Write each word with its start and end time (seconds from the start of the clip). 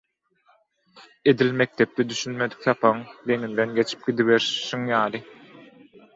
edil 1.31 1.51
mekdepde 1.61 2.05
düşünmedik 2.13 2.63
sapagyň 2.65 3.05
deňinden 3.29 3.77
geçip 3.79 4.09
gidiberişiň 4.09 4.91
ýaly 4.95 5.25